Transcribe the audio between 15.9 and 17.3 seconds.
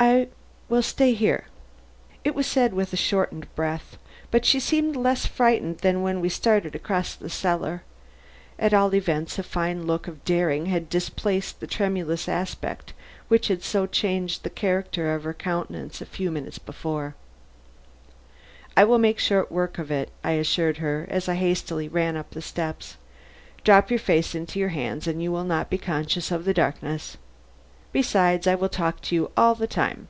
a few minutes before.